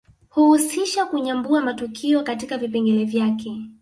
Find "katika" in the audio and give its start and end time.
2.23-2.57